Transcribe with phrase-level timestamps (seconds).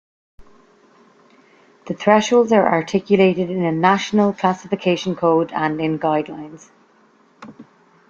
[1.85, 6.71] The thresholds are articulated in a National Classification Code and in Guidelines.